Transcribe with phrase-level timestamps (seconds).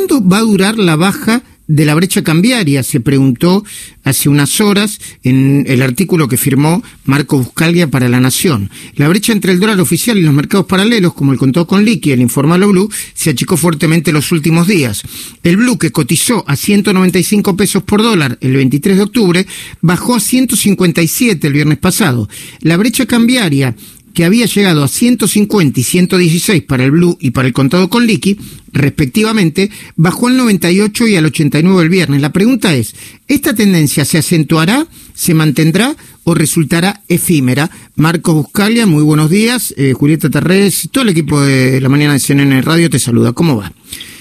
[0.00, 2.82] ¿Cuándo va a durar la baja de la brecha cambiaria?
[2.82, 3.64] Se preguntó
[4.02, 8.70] hace unas horas en el artículo que firmó Marco Buscalia para La Nación.
[8.96, 12.12] La brecha entre el dólar oficial y los mercados paralelos, como el contó con Liqui,
[12.12, 15.02] el informal Blue, se achicó fuertemente los últimos días.
[15.42, 19.46] El Blue, que cotizó a 195 pesos por dólar el 23 de octubre,
[19.82, 22.26] bajó a 157 el viernes pasado.
[22.60, 23.76] La brecha cambiaria
[24.14, 28.06] que había llegado a 150 y 116 para el Blue y para el contado con
[28.06, 28.38] liqui,
[28.72, 32.20] respectivamente, bajó al 98 y al 89 el viernes.
[32.20, 32.94] La pregunta es,
[33.28, 37.70] ¿esta tendencia se acentuará, se mantendrá o resultará efímera?
[37.96, 39.74] Marcos Buscalia, muy buenos días.
[39.76, 43.32] Eh, Julieta Terrés, todo el equipo de la mañana de CNN Radio te saluda.
[43.32, 43.72] ¿Cómo va?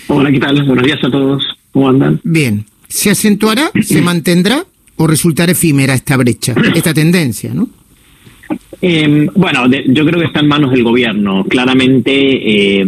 [0.07, 0.63] Hola, ¿qué tal?
[0.65, 1.43] Buenos días a todos.
[1.71, 2.19] ¿Cómo andan?
[2.23, 2.65] Bien.
[2.87, 7.69] ¿Se acentuará, se mantendrá o resultará efímera esta brecha, esta tendencia, no?
[8.81, 11.43] Eh, bueno, yo creo que está en manos del gobierno.
[11.45, 12.87] Claramente, eh,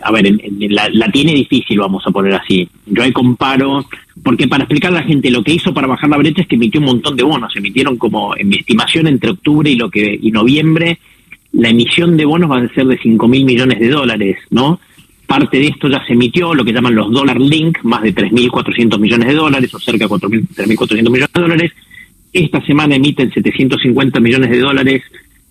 [0.00, 2.68] a ver, la, tiene difícil, vamos a poner así.
[2.86, 3.86] Yo ahí comparo,
[4.22, 6.54] porque para explicar a la gente lo que hizo para bajar la brecha es que
[6.54, 7.54] emitió un montón de bonos.
[7.56, 10.98] Emitieron como, en mi estimación, entre octubre y lo que y noviembre,
[11.52, 14.80] la emisión de bonos va a ser de 5 mil millones de dólares, ¿no?
[15.26, 18.98] Parte de esto ya se emitió, lo que llaman los dólar link, más de 3.400
[18.98, 21.72] millones de dólares, o cerca de 3.400 millones de dólares.
[22.32, 25.02] Esta semana emiten 750 millones de dólares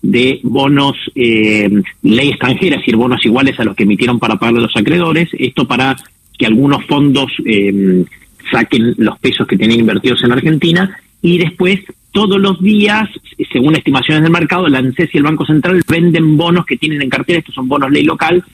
[0.02, 1.70] de bonos eh,
[2.02, 5.28] ley extranjera, es decir, bonos iguales a los que emitieron para pagar a los acreedores,
[5.38, 5.96] esto para
[6.36, 8.04] que algunos fondos eh,
[8.50, 11.80] saquen los pesos que tienen invertidos en Argentina y después
[12.10, 13.08] todos los días,
[13.52, 17.08] según estimaciones del mercado, la ANSES y el Banco Central venden bonos que tienen en
[17.08, 18.44] cartera, estos son bonos ley local,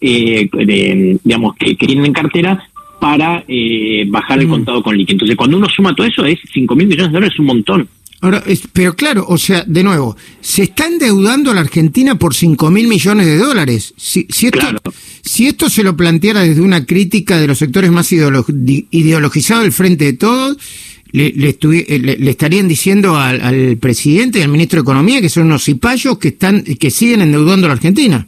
[0.00, 0.48] eh,
[1.24, 2.62] digamos, que, tienen en cartera
[3.00, 4.50] para eh, bajar el mm.
[4.50, 5.14] contado con líquido.
[5.14, 7.88] Entonces, cuando uno suma todo eso, es 5 mil millones de dólares, es un montón.
[8.20, 12.70] Ahora, pero claro, o sea, de nuevo, se está endeudando a la Argentina por 5
[12.70, 13.92] mil millones de dólares.
[13.96, 14.60] Si, si, esto,
[15.22, 20.06] si esto se lo planteara desde una crítica de los sectores más ideologizados del frente
[20.06, 20.56] de todos,
[21.12, 26.18] le, le, estarían diciendo al, presidente y al ministro de Economía que son unos cipayos
[26.18, 28.26] que, están, que siguen endeudando a la Argentina.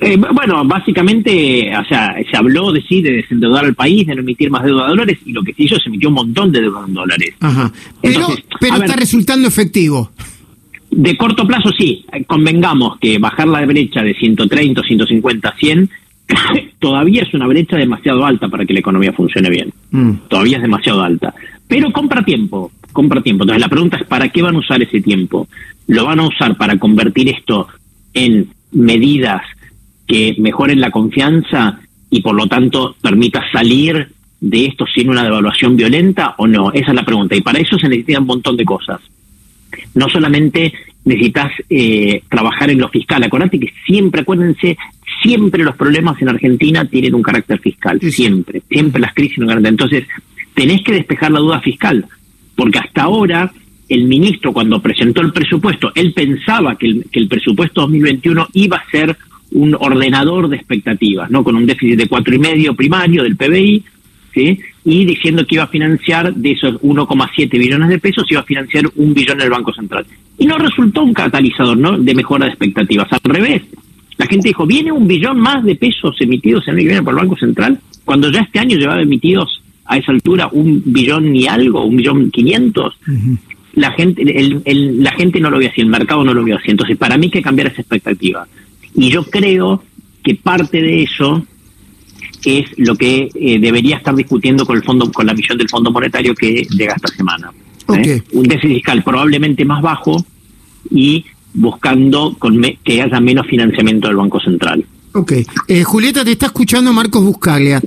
[0.00, 4.20] Eh, bueno, básicamente, o sea, se habló de sí, de desendeudar al país, de no
[4.20, 6.60] emitir más deuda de dólares, y lo que se hizo se emitió un montón de
[6.60, 7.34] deuda en dólares.
[7.40, 7.72] Ajá.
[8.00, 8.28] Pero,
[8.60, 10.10] pero está resultando efectivo.
[10.90, 12.04] De corto plazo, sí.
[12.26, 15.90] Convengamos que bajar la brecha de 130, 150, 100
[16.78, 19.72] todavía es una brecha demasiado alta para que la economía funcione bien.
[19.90, 20.12] Mm.
[20.28, 21.34] Todavía es demasiado alta.
[21.66, 23.44] Pero compra tiempo, compra tiempo.
[23.44, 25.48] Entonces la pregunta es, ¿para qué van a usar ese tiempo?
[25.86, 27.68] ¿Lo van a usar para convertir esto
[28.14, 29.42] en medidas
[30.10, 31.78] que mejoren la confianza
[32.10, 34.08] y por lo tanto permita salir
[34.40, 36.72] de esto sin una devaluación violenta o no?
[36.72, 37.36] Esa es la pregunta.
[37.36, 39.00] Y para eso se necesitan un montón de cosas.
[39.94, 40.72] No solamente
[41.04, 43.22] necesitas eh, trabajar en lo fiscal.
[43.22, 44.76] Acuérdate que siempre, acuérdense,
[45.22, 48.00] siempre los problemas en Argentina tienen un carácter fiscal.
[48.00, 48.62] Siempre.
[48.68, 49.38] Siempre las crisis.
[49.38, 50.08] Entonces,
[50.54, 52.04] tenés que despejar la duda fiscal.
[52.56, 53.52] Porque hasta ahora
[53.88, 58.76] el ministro cuando presentó el presupuesto, él pensaba que el, que el presupuesto 2021 iba
[58.78, 59.16] a ser
[59.52, 61.42] un ordenador de expectativas, ¿no?
[61.42, 63.84] Con un déficit de cuatro y medio primario del PBI,
[64.32, 64.58] ¿sí?
[64.84, 68.84] Y diciendo que iba a financiar de esos 1,7 billones de pesos, iba a financiar
[68.96, 70.06] un billón el Banco Central.
[70.38, 71.98] Y no resultó un catalizador, ¿no?
[71.98, 73.12] De mejora de expectativas.
[73.12, 73.62] Al revés,
[74.16, 77.20] la gente dijo, ¿viene un billón más de pesos emitidos en el viene por el
[77.20, 77.78] Banco Central?
[78.04, 82.30] Cuando ya este año llevaba emitidos a esa altura un billón ni algo, un billón
[82.30, 82.94] quinientos.
[83.74, 84.24] La gente,
[84.64, 86.70] la gente no lo vio así, el mercado no lo vio así.
[86.70, 88.46] Entonces, para mí hay que cambiar esa expectativa.
[88.94, 89.82] Y yo creo
[90.22, 91.44] que parte de eso
[92.44, 95.90] es lo que eh, debería estar discutiendo con el fondo, con la misión del Fondo
[95.90, 97.52] Monetario que llega esta semana.
[97.94, 98.22] ¿eh?
[98.32, 100.24] Un déficit fiscal probablemente más bajo
[100.90, 104.84] y buscando con que haya menos financiamiento del Banco Central.
[105.12, 105.32] Ok.
[105.68, 107.80] Eh, Julieta, te está escuchando Marcos Buscalia.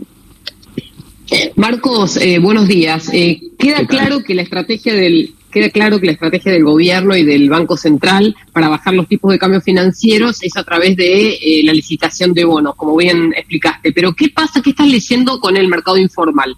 [1.56, 3.10] Marcos, buenos días.
[3.58, 7.50] queda claro que la estrategia del queda claro que la estrategia del gobierno y del
[7.50, 11.72] Banco Central para bajar los tipos de cambio financieros es a través de eh, la
[11.72, 13.94] licitación de bonos, como bien explicaste.
[13.94, 14.62] Pero ¿qué pasa?
[14.62, 16.56] ¿Qué estás leyendo con el mercado informal?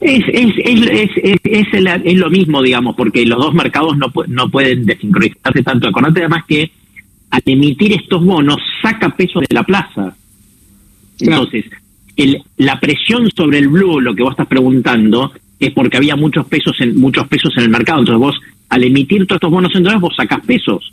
[0.00, 1.10] Es, es, es,
[1.44, 5.88] es, es, lo mismo, digamos, porque los dos mercados no, no pueden desincronizarse tanto.
[5.88, 6.70] Acordate además que
[7.30, 10.16] al emitir estos bonos saca peso de la plaza.
[11.20, 11.64] Entonces,
[12.16, 16.46] el, la presión sobre el blue, lo que vos estás preguntando, es porque había muchos
[16.46, 18.00] pesos en muchos pesos en el mercado.
[18.00, 20.92] Entonces vos, al emitir todos estos bonos en dólares, vos sacás pesos.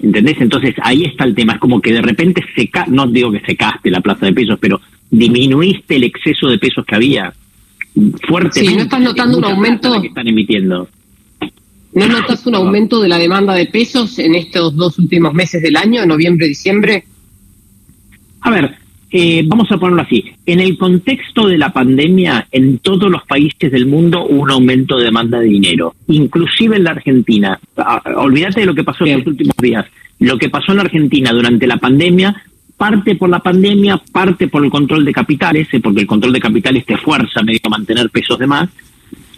[0.00, 0.40] ¿Entendés?
[0.40, 1.54] Entonces ahí está el tema.
[1.54, 4.80] Es como que de repente se no digo que secaste la plaza de pesos, pero
[5.10, 7.32] disminuiste el exceso de pesos que había
[8.26, 8.70] fuertemente.
[8.70, 10.00] Sí, ¿no estás notando un aumento?
[10.00, 10.88] Que están emitiendo.
[11.94, 15.76] ¿No notas un aumento de la demanda de pesos en estos dos últimos meses del
[15.76, 17.04] año, noviembre diciembre?
[18.40, 18.76] A ver,
[19.14, 23.70] eh, vamos a ponerlo así, en el contexto de la pandemia, en todos los países
[23.70, 27.60] del mundo hubo un aumento de demanda de dinero, inclusive en la Argentina.
[27.76, 29.84] Ah, olvídate de lo que pasó en los últimos días.
[30.18, 32.42] Lo que pasó en la Argentina durante la pandemia,
[32.74, 36.40] parte por la pandemia, parte por el control de capitales, eh, porque el control de
[36.40, 38.70] capitales te fuerza medio a mantener pesos de más.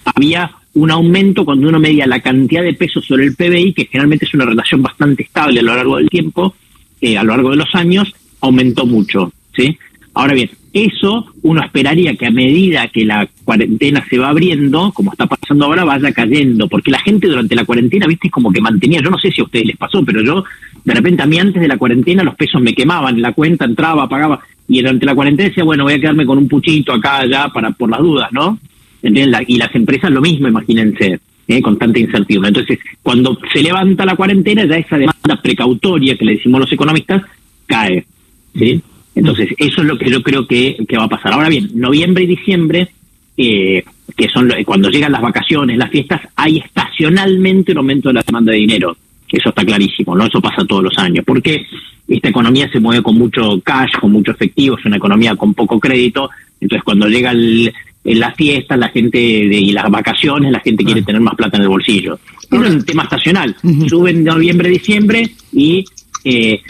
[0.04, 4.26] Había un aumento cuando uno medía la cantidad de pesos sobre el PBI, que generalmente
[4.26, 6.54] es una relación bastante estable a lo largo del tiempo,
[7.00, 9.32] eh, a lo largo de los años, aumentó mucho.
[9.56, 9.76] ¿Sí?
[10.14, 15.12] Ahora bien, eso uno esperaría que a medida que la cuarentena se va abriendo, como
[15.12, 19.00] está pasando ahora, vaya cayendo, porque la gente durante la cuarentena, viste, como que mantenía,
[19.00, 20.44] yo no sé si a ustedes les pasó, pero yo,
[20.84, 24.08] de repente a mí antes de la cuarentena los pesos me quemaban, la cuenta entraba,
[24.08, 27.48] pagaba, y durante la cuarentena decía, bueno, voy a quedarme con un puchito acá, allá,
[27.48, 28.58] para, por las dudas, ¿no?
[29.02, 31.20] y las empresas lo mismo, imagínense.
[31.48, 31.60] ¿eh?
[31.60, 32.48] con incertidumbre.
[32.48, 37.22] Entonces, cuando se levanta la cuarentena, ya esa demanda precautoria que le decimos los economistas
[37.66, 38.06] cae.
[38.54, 38.82] ¿sí?
[39.14, 41.32] Entonces, eso es lo que yo creo que, va a pasar.
[41.32, 42.88] Ahora bien, noviembre y diciembre,
[43.36, 43.84] eh,
[44.16, 48.52] que son cuando llegan las vacaciones, las fiestas, hay estacionalmente un aumento de la demanda
[48.52, 48.96] de dinero.
[49.28, 50.26] Eso está clarísimo, ¿no?
[50.26, 51.24] Eso pasa todos los años.
[51.26, 51.66] Porque
[52.06, 55.80] esta economía se mueve con mucho cash, con mucho efectivo, es una economía con poco
[55.80, 56.30] crédito.
[56.60, 57.72] Entonces, cuando llega el,
[58.04, 61.56] en las fiestas, la gente de, y las vacaciones, la gente quiere tener más plata
[61.56, 62.18] en el bolsillo.
[62.42, 63.56] Es un tema estacional.
[63.88, 65.84] Sube en noviembre, diciembre y
[66.24, 66.62] eh,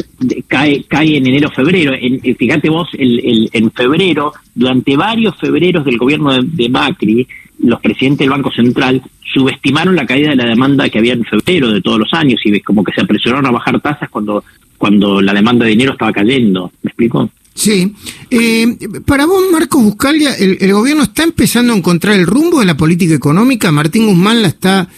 [0.48, 1.92] cae, cae en enero, febrero.
[1.98, 7.26] En, fíjate vos, el, en febrero, durante varios febreros del gobierno de, Macri,
[7.60, 9.00] los presidentes del Banco Central
[9.32, 12.60] subestimaron la caída de la demanda que había en febrero de todos los años y
[12.60, 14.44] como que se apresuraron a bajar tasas cuando,
[14.76, 16.72] cuando la demanda de dinero estaba cayendo.
[16.82, 17.30] ¿Me explico?
[17.54, 17.94] Sí.
[18.30, 18.76] Eh,
[19.06, 22.76] para vos, Marcos Buscalia, el, el, gobierno está empezando a encontrar el rumbo de la
[22.76, 23.70] política económica.
[23.70, 24.88] Martín Guzmán la está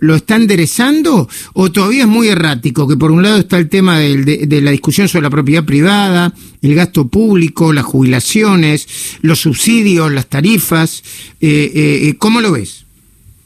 [0.00, 2.88] lo, está enderezando o todavía es muy errático?
[2.88, 6.32] Que por un lado está el tema de, la discusión sobre la propiedad privada,
[6.62, 11.02] el gasto público, las jubilaciones, los subsidios, las tarifas.
[11.40, 12.86] Eh, eh, eh, ¿Cómo lo ves?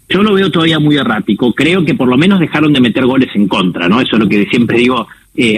[0.09, 1.53] Yo lo veo todavía muy errático.
[1.53, 4.01] Creo que por lo menos dejaron de meter goles en contra, ¿no?
[4.01, 5.07] Eso es lo que siempre digo.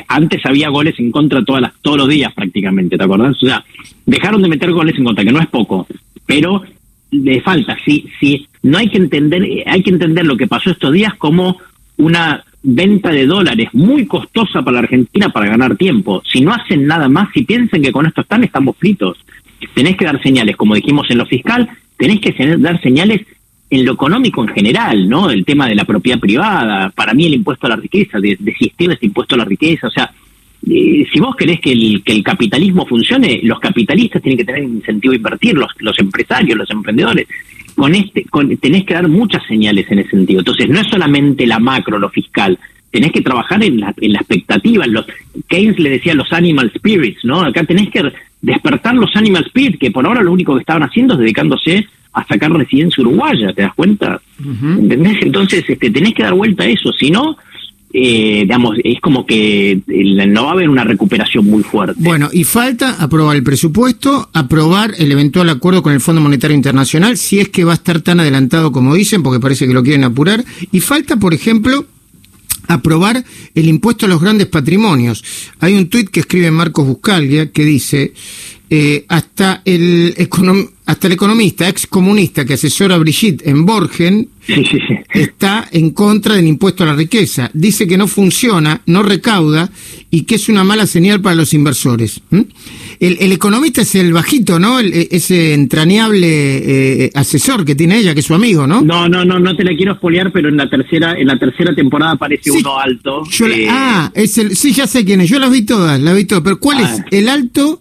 [0.08, 3.36] antes había goles en contra todas las, todos los días prácticamente, ¿te acordás?
[3.42, 3.64] O sea,
[4.06, 5.86] dejaron de meter goles en contra, que no es poco,
[6.26, 6.62] pero
[7.10, 7.76] le falta.
[7.84, 11.58] Sí, sí, no hay que entender, hay que entender lo que pasó estos días como
[11.96, 16.22] una venta de dólares muy costosa para la Argentina para ganar tiempo.
[16.30, 19.18] Si no hacen nada más, si piensan que con esto están, estamos fritos.
[19.74, 23.22] Tenés que dar señales, como dijimos en lo fiscal, tenés que dar señales
[23.70, 25.30] en lo económico en general, ¿no?
[25.30, 28.90] El tema de la propiedad privada, para mí el impuesto a la riqueza, de, desistir
[28.90, 30.12] este impuesto a la riqueza, o sea,
[30.68, 34.62] eh, si vos querés que el, que el capitalismo funcione, los capitalistas tienen que tener
[34.62, 37.26] incentivo a invertir, los, los empresarios, los emprendedores.
[37.74, 40.40] Con este, con, tenés que dar muchas señales en ese sentido.
[40.40, 42.58] Entonces, no es solamente la macro, lo fiscal,
[42.90, 44.86] tenés que trabajar en la, en la expectativa.
[44.86, 45.06] Los,
[45.48, 47.40] Keynes le decía los animal spirits, ¿no?
[47.40, 48.12] Acá tenés que
[48.42, 52.26] despertar los animal spirits, que por ahora lo único que estaban haciendo es dedicándose a
[52.26, 54.20] sacar residencia uruguaya, ¿te das cuenta?
[54.38, 55.18] ¿Entendés?
[55.22, 57.36] Entonces, este, tenés que dar vuelta a eso, si no,
[57.92, 61.94] eh, digamos, es como que no va a haber una recuperación muy fuerte.
[61.98, 67.16] Bueno, y falta aprobar el presupuesto, aprobar el eventual acuerdo con el Fondo Monetario Internacional,
[67.16, 70.04] si es que va a estar tan adelantado como dicen, porque parece que lo quieren
[70.04, 71.84] apurar, y falta, por ejemplo,
[72.68, 75.24] aprobar el impuesto a los grandes patrimonios.
[75.58, 78.12] Hay un tuit que escribe Marcos Buscalia que dice,
[78.68, 80.14] eh, hasta el
[80.90, 84.28] hasta el economista ex comunista que asesora a Brigitte en Borgen
[85.14, 87.48] está en contra del impuesto a la riqueza.
[87.54, 89.70] Dice que no funciona, no recauda
[90.10, 92.20] y que es una mala señal para los inversores.
[92.98, 94.80] El, economista es el bajito, ¿no?
[94.80, 96.26] E, ese entrañable
[97.04, 98.82] eh, asesor que tiene ella, que es su amigo, ¿no?
[98.82, 101.72] No, no, no, no te la quiero espolear, pero en la tercera, en la tercera
[101.72, 103.22] temporada aparece uno alto.
[103.46, 105.30] Eh, ah, es el, sí, ya sé quién es.
[105.30, 106.42] Yo las vi todas, las vi todas.
[106.42, 107.06] Pero ¿cuál es ah.
[107.12, 107.80] el alto?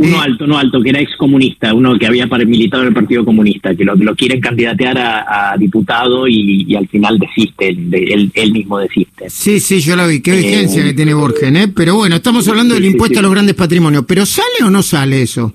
[0.00, 2.94] Uno eh, alto, no alto, que era ex comunista, uno que había militado en el
[2.94, 8.78] Partido Comunista, que lo, lo quieren candidatear a, diputado y, al final desiste, él, mismo
[8.78, 9.28] desiste.
[9.28, 11.68] Sí, sí, yo lo vi, qué vigencia eh, que tiene Borgen, ¿eh?
[11.68, 15.20] Pero bueno, estamos hablando del impuesto a los grandes patrimonios, ¿pero sale o no sale
[15.20, 15.52] eso?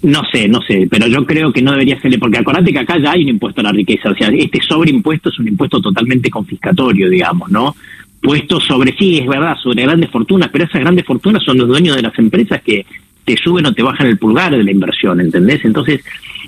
[0.00, 2.96] No sé, no sé, pero yo creo que no debería serle, porque acordate que acá
[2.98, 6.30] ya hay un impuesto a la riqueza, o sea, este sobreimpuesto es un impuesto totalmente
[6.30, 7.76] confiscatorio, digamos, ¿no?
[8.22, 11.96] Puesto sobre, sí, es verdad, sobre grandes fortunas, pero esas grandes fortunas son los dueños
[11.96, 12.86] de las empresas que
[13.26, 15.64] te suben o te bajan el pulgar de la inversión, ¿entendés?
[15.64, 16.00] Entonces,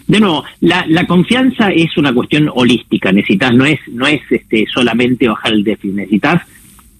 [0.07, 4.65] de nuevo, la, la confianza es una cuestión holística, necesitas, no es, no es este,
[4.73, 6.43] solamente bajar el déficit, necesitas,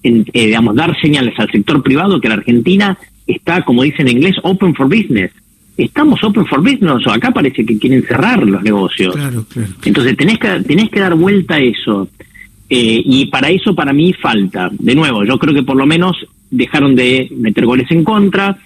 [0.03, 4.37] eh, digamos, dar señales al sector privado que la Argentina está, como dicen en inglés,
[4.43, 5.31] open for business.
[5.77, 9.15] Estamos open for business, o acá parece que quieren cerrar los negocios.
[9.15, 9.73] Claro, claro.
[9.85, 12.09] Entonces tenés que, tenés que dar vuelta a eso.
[12.69, 14.71] Eh, y para eso, para mí, falta.
[14.73, 16.17] De nuevo, yo creo que por lo menos
[16.51, 18.59] dejaron de meter goles en contra,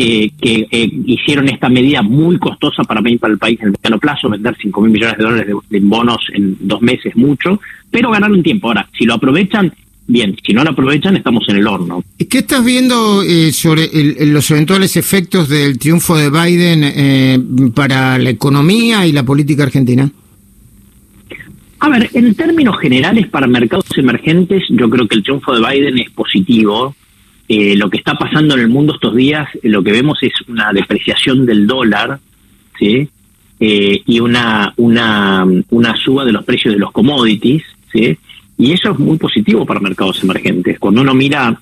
[0.00, 3.98] eh, que eh, hicieron esta medida muy costosa para para el país en el mediano
[3.98, 8.40] plazo, vender 5 mil millones de dólares de, bonos en dos meses, mucho, pero ganaron
[8.40, 8.68] tiempo.
[8.68, 9.72] Ahora, si lo aprovechan,
[10.06, 12.04] bien, si no lo aprovechan, estamos en el horno.
[12.16, 13.88] ¿Qué estás viendo eh, sobre
[14.24, 20.08] los eventuales efectos del triunfo de Biden para la economía y la política argentina?
[21.80, 25.98] A ver, en términos generales para mercados emergentes, yo creo que el triunfo de Biden
[25.98, 26.94] es positivo
[27.48, 30.70] eh, lo que está pasando en el mundo estos días, lo que vemos es una
[30.72, 32.18] depreciación del dólar,
[32.78, 33.08] ¿sí?
[33.58, 38.16] Eh, y una, una, una suba de los precios de los commodities, ¿sí?
[38.58, 40.78] Y eso es muy positivo para mercados emergentes.
[40.78, 41.58] Cuando uno mira,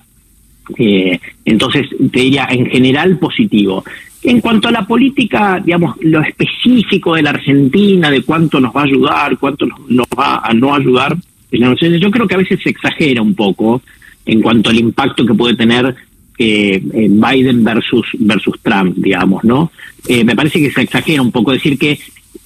[0.77, 3.85] eh, entonces te diría en general positivo.
[4.23, 8.81] En cuanto a la política, digamos, lo específico de la Argentina, de cuánto nos va
[8.81, 11.15] a ayudar, cuánto nos va a no ayudar,
[11.49, 13.81] yo creo que a veces se exagera un poco
[14.27, 15.95] en cuanto al impacto que puede tener
[16.37, 19.71] eh, Biden versus versus Trump, digamos, ¿no?
[20.07, 21.99] Eh, me parece que se exagera un poco decir que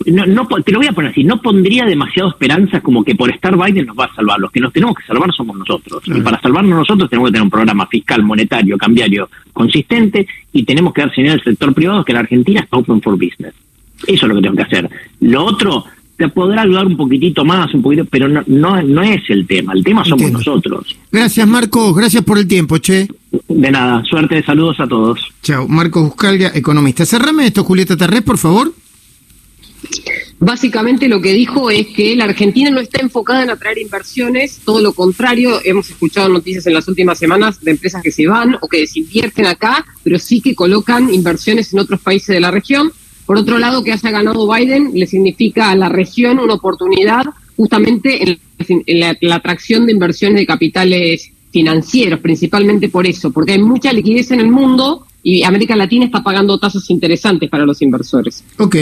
[0.06, 3.30] no, no, te lo voy a poner así, no pondría demasiado esperanza como que por
[3.30, 4.40] estar Biden nos va a salvar.
[4.40, 6.02] Los que nos tenemos que salvar somos nosotros.
[6.06, 10.94] Y para salvarnos nosotros tenemos que tener un programa fiscal, monetario, cambiario consistente y tenemos
[10.94, 13.54] que dar señal al sector privado que la Argentina está open for business.
[14.08, 14.90] Eso es lo que tenemos que hacer.
[15.20, 15.86] Lo otro
[16.22, 19.84] te podrá ayudar un poquitito más, un poquito, pero no, no, es el tema, el
[19.84, 20.96] tema somos nosotros.
[21.12, 23.08] Gracias Marcos, gracias por el tiempo, che.
[23.50, 25.20] De nada, suerte, saludos a todos.
[25.42, 27.08] Chao, Marcos Buscalga, economista.
[27.08, 28.72] Cerrame esto, Julieta Terrés, por favor.
[30.38, 34.80] Básicamente lo que dijo es que la Argentina no está enfocada en atraer inversiones, todo
[34.80, 38.68] lo contrario, hemos escuchado noticias en las últimas semanas de empresas que se van o
[38.68, 42.92] que desinvierten acá, pero sí que colocan inversiones en otros países de la región.
[43.32, 47.24] Por otro lado, que haya ganado Biden le significa a la región una oportunidad
[47.56, 53.94] justamente en, la, atracción de inversiones de capitales financieros, principalmente por eso, porque hay mucha
[53.94, 58.44] liquidez en el mundo y América Latina está pagando tasas interesantes para los inversores.
[58.58, 58.76] Ok.